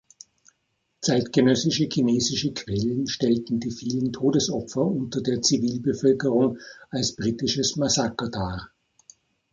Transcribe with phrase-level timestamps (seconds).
[1.01, 6.57] Zeitgenössische chinesische Quellen stellten die vielen Todesopfer unter der Zivilbevölkerung
[6.89, 8.71] als britisches Massaker dar.